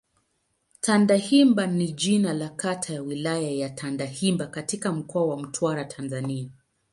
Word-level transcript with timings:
Tandahimba 0.81 1.67
ni 1.67 1.91
jina 1.91 2.33
la 2.33 2.49
kata 2.49 2.93
ya 2.93 3.01
Wilaya 3.01 3.51
ya 3.51 3.69
Tandahimba 3.69 4.47
katika 4.47 4.91
Mkoa 4.91 5.25
wa 5.25 5.37
Mtwara, 5.37 5.85
Tanzania. 5.85 6.49